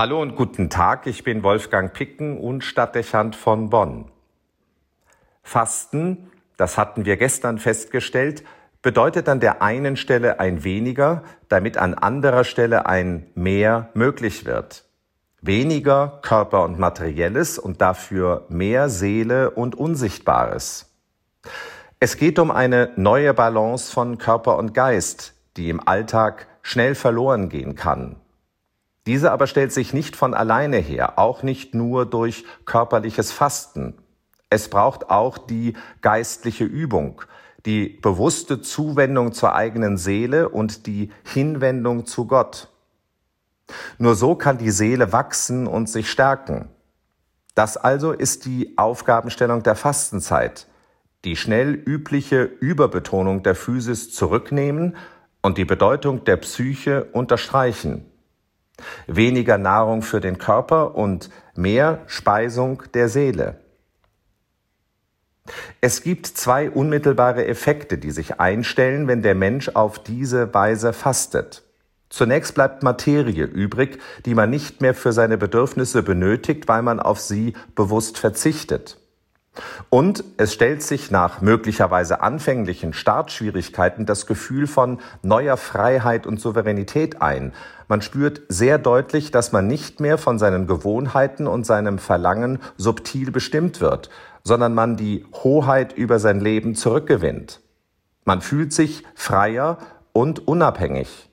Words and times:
Hallo 0.00 0.22
und 0.22 0.34
guten 0.34 0.70
Tag, 0.70 1.06
ich 1.06 1.24
bin 1.24 1.42
Wolfgang 1.42 1.92
Picken 1.92 2.38
und 2.38 2.64
Stadtdechant 2.64 3.36
von 3.36 3.68
Bonn. 3.68 4.10
Fasten, 5.42 6.30
das 6.56 6.78
hatten 6.78 7.04
wir 7.04 7.18
gestern 7.18 7.58
festgestellt, 7.58 8.42
bedeutet 8.80 9.28
an 9.28 9.40
der 9.40 9.60
einen 9.60 9.98
Stelle 9.98 10.40
ein 10.40 10.64
weniger, 10.64 11.22
damit 11.50 11.76
an 11.76 11.92
anderer 11.92 12.44
Stelle 12.44 12.86
ein 12.86 13.26
mehr 13.34 13.90
möglich 13.92 14.46
wird. 14.46 14.86
Weniger 15.42 16.20
Körper 16.22 16.64
und 16.64 16.78
Materielles 16.78 17.58
und 17.58 17.82
dafür 17.82 18.46
mehr 18.48 18.88
Seele 18.88 19.50
und 19.50 19.74
Unsichtbares. 19.74 20.94
Es 21.98 22.16
geht 22.16 22.38
um 22.38 22.50
eine 22.50 22.90
neue 22.96 23.34
Balance 23.34 23.92
von 23.92 24.16
Körper 24.16 24.56
und 24.56 24.72
Geist, 24.72 25.34
die 25.58 25.68
im 25.68 25.86
Alltag 25.86 26.46
schnell 26.62 26.94
verloren 26.94 27.50
gehen 27.50 27.74
kann. 27.74 28.16
Diese 29.06 29.32
aber 29.32 29.46
stellt 29.46 29.72
sich 29.72 29.94
nicht 29.94 30.14
von 30.14 30.34
alleine 30.34 30.76
her, 30.76 31.18
auch 31.18 31.42
nicht 31.42 31.74
nur 31.74 32.04
durch 32.06 32.44
körperliches 32.66 33.32
Fasten. 33.32 33.94
Es 34.50 34.68
braucht 34.68 35.10
auch 35.10 35.38
die 35.38 35.74
geistliche 36.02 36.64
Übung, 36.64 37.22
die 37.64 37.88
bewusste 37.88 38.60
Zuwendung 38.60 39.32
zur 39.32 39.54
eigenen 39.54 39.96
Seele 39.96 40.48
und 40.48 40.86
die 40.86 41.10
Hinwendung 41.24 42.04
zu 42.04 42.26
Gott. 42.26 42.68
Nur 43.98 44.16
so 44.16 44.34
kann 44.34 44.58
die 44.58 44.72
Seele 44.72 45.12
wachsen 45.12 45.66
und 45.66 45.88
sich 45.88 46.10
stärken. 46.10 46.68
Das 47.54 47.76
also 47.76 48.12
ist 48.12 48.44
die 48.44 48.76
Aufgabenstellung 48.76 49.62
der 49.62 49.76
Fastenzeit. 49.76 50.66
Die 51.24 51.36
schnell 51.36 51.74
übliche 51.74 52.42
Überbetonung 52.42 53.42
der 53.42 53.54
Physis 53.54 54.12
zurücknehmen 54.12 54.96
und 55.42 55.58
die 55.58 55.64
Bedeutung 55.64 56.24
der 56.24 56.36
Psyche 56.38 57.04
unterstreichen 57.12 58.09
weniger 59.06 59.58
Nahrung 59.58 60.02
für 60.02 60.20
den 60.20 60.38
Körper 60.38 60.94
und 60.94 61.30
mehr 61.54 62.00
Speisung 62.06 62.82
der 62.94 63.08
Seele. 63.08 63.60
Es 65.80 66.02
gibt 66.02 66.26
zwei 66.26 66.70
unmittelbare 66.70 67.46
Effekte, 67.46 67.98
die 67.98 68.10
sich 68.10 68.38
einstellen, 68.38 69.08
wenn 69.08 69.22
der 69.22 69.34
Mensch 69.34 69.70
auf 69.70 69.98
diese 69.98 70.52
Weise 70.54 70.92
fastet. 70.92 71.64
Zunächst 72.08 72.54
bleibt 72.54 72.82
Materie 72.82 73.44
übrig, 73.44 74.00
die 74.26 74.34
man 74.34 74.50
nicht 74.50 74.80
mehr 74.80 74.94
für 74.94 75.12
seine 75.12 75.38
Bedürfnisse 75.38 76.02
benötigt, 76.02 76.66
weil 76.66 76.82
man 76.82 77.00
auf 77.00 77.20
sie 77.20 77.54
bewusst 77.74 78.18
verzichtet. 78.18 78.99
Und 79.88 80.22
es 80.36 80.52
stellt 80.52 80.82
sich 80.82 81.10
nach 81.10 81.40
möglicherweise 81.40 82.20
anfänglichen 82.20 82.92
Startschwierigkeiten 82.92 84.06
das 84.06 84.26
Gefühl 84.26 84.66
von 84.66 85.00
neuer 85.22 85.56
Freiheit 85.56 86.26
und 86.26 86.40
Souveränität 86.40 87.20
ein. 87.20 87.52
Man 87.88 88.00
spürt 88.00 88.42
sehr 88.48 88.78
deutlich, 88.78 89.32
dass 89.32 89.50
man 89.50 89.66
nicht 89.66 89.98
mehr 89.98 90.18
von 90.18 90.38
seinen 90.38 90.68
Gewohnheiten 90.68 91.48
und 91.48 91.66
seinem 91.66 91.98
Verlangen 91.98 92.60
subtil 92.76 93.32
bestimmt 93.32 93.80
wird, 93.80 94.10
sondern 94.44 94.74
man 94.74 94.96
die 94.96 95.26
Hoheit 95.42 95.92
über 95.92 96.20
sein 96.20 96.40
Leben 96.40 96.76
zurückgewinnt. 96.76 97.60
Man 98.24 98.42
fühlt 98.42 98.72
sich 98.72 99.02
freier 99.14 99.78
und 100.12 100.46
unabhängig. 100.46 101.29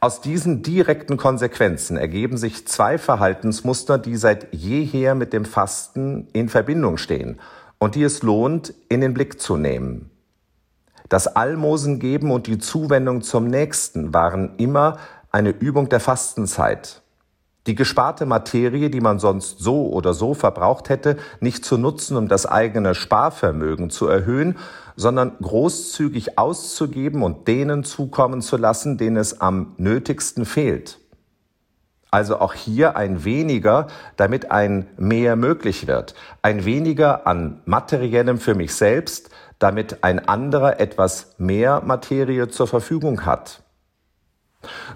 Aus 0.00 0.20
diesen 0.20 0.62
direkten 0.62 1.16
Konsequenzen 1.16 1.96
ergeben 1.96 2.36
sich 2.36 2.66
zwei 2.66 2.98
Verhaltensmuster, 2.98 3.98
die 3.98 4.16
seit 4.16 4.52
jeher 4.52 5.14
mit 5.14 5.32
dem 5.32 5.44
Fasten 5.44 6.28
in 6.32 6.48
Verbindung 6.48 6.96
stehen 6.96 7.38
und 7.78 7.94
die 7.94 8.02
es 8.02 8.22
lohnt, 8.22 8.74
in 8.88 9.00
den 9.00 9.14
Blick 9.14 9.40
zu 9.40 9.56
nehmen. 9.56 10.10
Das 11.08 11.26
Almosen 11.26 12.00
geben 12.00 12.30
und 12.30 12.46
die 12.46 12.58
Zuwendung 12.58 13.22
zum 13.22 13.46
Nächsten 13.46 14.12
waren 14.12 14.56
immer 14.58 14.98
eine 15.30 15.50
Übung 15.50 15.88
der 15.88 16.00
Fastenzeit. 16.00 17.02
Die 17.68 17.74
gesparte 17.74 18.24
Materie, 18.24 18.88
die 18.88 19.02
man 19.02 19.18
sonst 19.18 19.58
so 19.58 19.88
oder 19.90 20.14
so 20.14 20.32
verbraucht 20.32 20.88
hätte, 20.88 21.18
nicht 21.40 21.66
zu 21.66 21.76
nutzen, 21.76 22.16
um 22.16 22.26
das 22.26 22.46
eigene 22.46 22.94
Sparvermögen 22.94 23.90
zu 23.90 24.08
erhöhen, 24.08 24.56
sondern 24.96 25.36
großzügig 25.42 26.38
auszugeben 26.38 27.22
und 27.22 27.46
denen 27.46 27.84
zukommen 27.84 28.40
zu 28.40 28.56
lassen, 28.56 28.96
denen 28.96 29.18
es 29.18 29.42
am 29.42 29.74
nötigsten 29.76 30.46
fehlt. 30.46 30.98
Also 32.10 32.40
auch 32.40 32.54
hier 32.54 32.96
ein 32.96 33.24
weniger, 33.24 33.88
damit 34.16 34.50
ein 34.50 34.86
mehr 34.96 35.36
möglich 35.36 35.86
wird. 35.86 36.14
Ein 36.40 36.64
weniger 36.64 37.26
an 37.26 37.60
materiellem 37.66 38.38
für 38.38 38.54
mich 38.54 38.74
selbst, 38.74 39.28
damit 39.58 40.04
ein 40.04 40.26
anderer 40.26 40.80
etwas 40.80 41.34
mehr 41.36 41.82
Materie 41.84 42.48
zur 42.48 42.66
Verfügung 42.66 43.26
hat. 43.26 43.62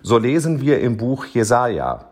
So 0.02 0.16
lesen 0.16 0.62
wir 0.62 0.80
im 0.80 0.96
Buch 0.96 1.26
Jesaja. 1.26 2.11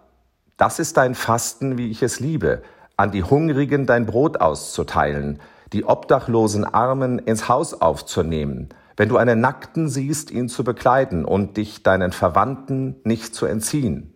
Das 0.61 0.79
ist 0.79 0.99
dein 0.99 1.15
Fasten, 1.15 1.79
wie 1.79 1.91
ich 1.91 2.03
es 2.03 2.21
liebe, 2.21 2.61
an 2.99 3.11
die 3.11 3.25
Hungrigen 3.25 3.87
dein 3.87 4.05
Brot 4.05 4.43
auszuteilen, 4.43 5.41
die 5.73 5.87
obdachlosen 5.87 6.67
Armen 6.67 7.19
ins 7.19 7.49
Haus 7.49 7.81
aufzunehmen, 7.81 8.69
wenn 8.95 9.09
du 9.09 9.17
einen 9.17 9.41
Nackten 9.41 9.89
siehst, 9.89 10.31
ihn 10.31 10.51
zu 10.51 10.63
bekleiden 10.63 11.25
und 11.25 11.57
dich 11.57 11.83
deinen 11.83 12.13
Verwandten 12.13 12.97
nicht 13.05 13.35
zu 13.35 13.47
entziehen. 13.47 14.13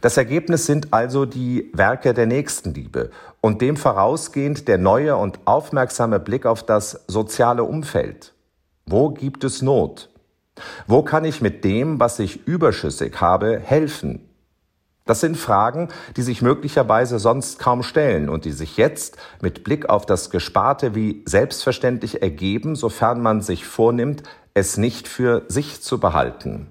Das 0.00 0.16
Ergebnis 0.16 0.66
sind 0.66 0.92
also 0.92 1.26
die 1.26 1.70
Werke 1.72 2.12
der 2.12 2.26
Nächstenliebe 2.26 3.10
und 3.40 3.62
dem 3.62 3.76
vorausgehend 3.76 4.66
der 4.66 4.78
neue 4.78 5.16
und 5.16 5.38
aufmerksame 5.44 6.18
Blick 6.18 6.44
auf 6.44 6.66
das 6.66 7.04
soziale 7.06 7.62
Umfeld. 7.62 8.34
Wo 8.86 9.10
gibt 9.10 9.44
es 9.44 9.62
Not? 9.62 10.10
Wo 10.88 11.04
kann 11.04 11.24
ich 11.24 11.40
mit 11.40 11.62
dem, 11.62 12.00
was 12.00 12.18
ich 12.18 12.48
überschüssig 12.48 13.20
habe, 13.20 13.60
helfen? 13.60 14.28
Das 15.04 15.20
sind 15.20 15.36
Fragen, 15.36 15.88
die 16.16 16.22
sich 16.22 16.42
möglicherweise 16.42 17.18
sonst 17.18 17.58
kaum 17.58 17.82
stellen 17.82 18.28
und 18.28 18.44
die 18.44 18.52
sich 18.52 18.76
jetzt 18.76 19.16
mit 19.40 19.64
Blick 19.64 19.88
auf 19.88 20.06
das 20.06 20.30
Gesparte 20.30 20.94
wie 20.94 21.22
selbstverständlich 21.26 22.22
ergeben, 22.22 22.76
sofern 22.76 23.20
man 23.20 23.40
sich 23.40 23.66
vornimmt, 23.66 24.22
es 24.54 24.76
nicht 24.76 25.08
für 25.08 25.42
sich 25.48 25.82
zu 25.82 25.98
behalten. 25.98 26.68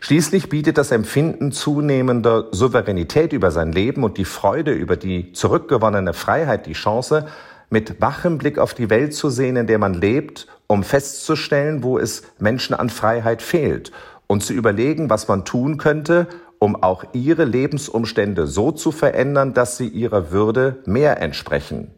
Schließlich 0.00 0.48
bietet 0.48 0.78
das 0.78 0.92
Empfinden 0.92 1.52
zunehmender 1.52 2.46
Souveränität 2.52 3.34
über 3.34 3.50
sein 3.50 3.72
Leben 3.72 4.04
und 4.04 4.16
die 4.16 4.24
Freude 4.24 4.72
über 4.72 4.96
die 4.96 5.32
zurückgewonnene 5.32 6.14
Freiheit 6.14 6.64
die 6.64 6.72
Chance, 6.72 7.26
mit 7.68 8.00
wachem 8.00 8.38
Blick 8.38 8.58
auf 8.58 8.72
die 8.72 8.88
Welt 8.88 9.12
zu 9.12 9.28
sehen, 9.28 9.56
in 9.56 9.66
der 9.66 9.78
man 9.78 9.92
lebt, 9.92 10.46
um 10.68 10.82
festzustellen, 10.82 11.82
wo 11.82 11.98
es 11.98 12.22
Menschen 12.38 12.74
an 12.74 12.88
Freiheit 12.88 13.42
fehlt 13.42 13.92
und 14.28 14.44
zu 14.44 14.52
überlegen, 14.52 15.10
was 15.10 15.26
man 15.26 15.44
tun 15.44 15.78
könnte, 15.78 16.28
um 16.60 16.80
auch 16.80 17.04
ihre 17.12 17.44
Lebensumstände 17.44 18.46
so 18.46 18.70
zu 18.70 18.92
verändern, 18.92 19.54
dass 19.54 19.76
sie 19.76 19.88
ihrer 19.88 20.30
Würde 20.30 20.78
mehr 20.86 21.20
entsprechen. 21.20 21.90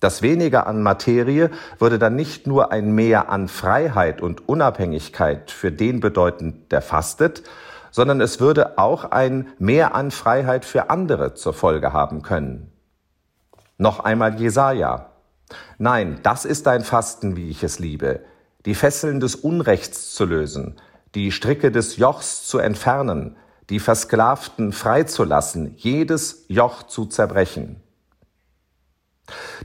Das 0.00 0.22
weniger 0.22 0.68
an 0.68 0.82
Materie 0.82 1.50
würde 1.80 1.98
dann 1.98 2.14
nicht 2.14 2.46
nur 2.46 2.70
ein 2.70 2.92
Mehr 2.92 3.30
an 3.30 3.48
Freiheit 3.48 4.20
und 4.20 4.48
Unabhängigkeit 4.48 5.50
für 5.50 5.72
den 5.72 5.98
bedeuten, 5.98 6.66
der 6.70 6.82
fastet, 6.82 7.42
sondern 7.90 8.20
es 8.20 8.38
würde 8.38 8.78
auch 8.78 9.10
ein 9.10 9.48
Mehr 9.58 9.94
an 9.96 10.12
Freiheit 10.12 10.64
für 10.64 10.90
andere 10.90 11.34
zur 11.34 11.52
Folge 11.52 11.92
haben 11.92 12.22
können. 12.22 12.70
Noch 13.76 14.00
einmal 14.00 14.38
Jesaja. 14.40 15.10
Nein, 15.78 16.20
das 16.22 16.44
ist 16.44 16.68
ein 16.68 16.84
Fasten, 16.84 17.36
wie 17.36 17.48
ich 17.48 17.64
es 17.64 17.78
liebe, 17.78 18.20
die 18.66 18.74
Fesseln 18.74 19.18
des 19.18 19.34
Unrechts 19.34 20.14
zu 20.14 20.26
lösen, 20.26 20.76
die 21.18 21.32
Stricke 21.32 21.72
des 21.72 21.96
Jochs 21.96 22.46
zu 22.46 22.58
entfernen, 22.58 23.36
die 23.70 23.80
Versklavten 23.80 24.70
freizulassen, 24.70 25.74
jedes 25.76 26.44
Joch 26.46 26.84
zu 26.84 27.06
zerbrechen. 27.06 27.82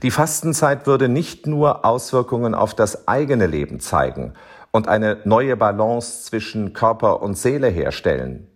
Die 0.02 0.10
Fastenzeit 0.10 0.88
würde 0.88 1.10
nicht 1.10 1.46
nur 1.46 1.86
Auswirkungen 1.86 2.56
auf 2.56 2.74
das 2.74 3.08
eigene 3.08 3.46
Leben 3.46 3.80
zeigen 3.80 4.34
und 4.72 4.88
eine 4.88 5.20
neue 5.26 5.56
Balance 5.56 6.24
zwischen 6.24 6.74
Körper 6.74 7.22
und 7.22 7.38
Seele 7.38 7.68
herstellen. 7.68 8.48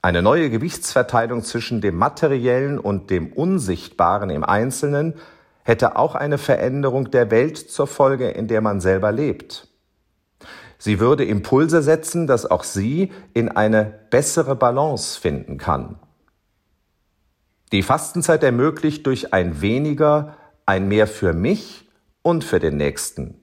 Eine 0.00 0.22
neue 0.22 0.48
Gewichtsverteilung 0.48 1.44
zwischen 1.44 1.82
dem 1.82 1.96
Materiellen 1.96 2.78
und 2.78 3.10
dem 3.10 3.30
Unsichtbaren 3.30 4.30
im 4.30 4.42
Einzelnen 4.42 5.14
hätte 5.64 5.96
auch 5.96 6.14
eine 6.14 6.38
Veränderung 6.38 7.10
der 7.10 7.30
Welt 7.30 7.58
zur 7.58 7.86
Folge, 7.86 8.30
in 8.30 8.48
der 8.48 8.62
man 8.62 8.80
selber 8.80 9.12
lebt. 9.12 9.68
Sie 10.82 10.98
würde 10.98 11.24
Impulse 11.24 11.80
setzen, 11.80 12.26
dass 12.26 12.44
auch 12.44 12.64
sie 12.64 13.12
in 13.34 13.48
eine 13.48 14.00
bessere 14.10 14.56
Balance 14.56 15.16
finden 15.20 15.56
kann. 15.56 16.00
Die 17.70 17.84
Fastenzeit 17.84 18.42
ermöglicht 18.42 19.06
durch 19.06 19.32
ein 19.32 19.60
weniger 19.60 20.36
ein 20.66 20.88
mehr 20.88 21.06
für 21.06 21.34
mich 21.34 21.88
und 22.22 22.42
für 22.42 22.58
den 22.58 22.78
Nächsten. 22.78 23.38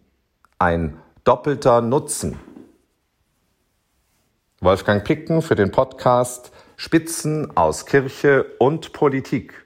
Ein 0.57 0.97
doppelter 1.23 1.79
Nutzen. 1.79 2.37
Wolfgang 4.59 5.05
Picken 5.05 5.41
für 5.41 5.55
den 5.55 5.71
Podcast 5.71 6.51
Spitzen 6.75 7.55
aus 7.55 7.85
Kirche 7.85 8.47
und 8.59 8.91
Politik. 8.91 9.65